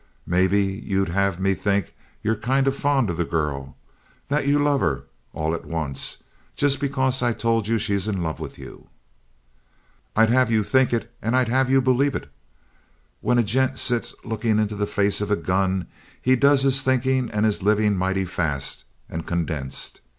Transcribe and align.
"Maybe 0.25 0.63
you'd 0.63 1.09
have 1.09 1.39
me 1.39 1.53
think 1.53 1.93
you're 2.23 2.35
kind 2.35 2.67
of 2.67 2.75
fond 2.75 3.11
of 3.11 3.17
the 3.17 3.23
girl 3.23 3.77
that 4.29 4.47
you 4.47 4.57
love 4.57 4.81
her, 4.81 5.03
all 5.31 5.53
at 5.53 5.63
once, 5.63 6.23
just 6.55 6.79
because 6.79 7.21
I 7.21 7.33
told 7.33 7.67
you 7.67 7.77
she's 7.77 8.07
in 8.07 8.23
love 8.23 8.39
with 8.39 8.57
you?" 8.57 8.87
"I'd 10.15 10.31
have 10.31 10.49
you 10.49 10.63
think 10.63 10.91
it 10.91 11.13
and 11.21 11.35
I'd 11.35 11.49
have 11.49 11.69
you 11.69 11.83
believe 11.83 12.15
it. 12.15 12.31
When 13.19 13.37
a 13.37 13.43
gent 13.43 13.77
sits 13.77 14.15
looking 14.23 14.57
into 14.57 14.75
the 14.75 14.87
face 14.87 15.21
of 15.21 15.29
a 15.29 15.35
gun 15.35 15.85
he 16.19 16.35
does 16.35 16.63
his 16.63 16.83
thinking 16.83 17.29
and 17.29 17.45
his 17.45 17.61
living 17.61 17.95
mighty 17.95 18.25
fast 18.25 18.85
and 19.07 19.27
condensed. 19.27 20.01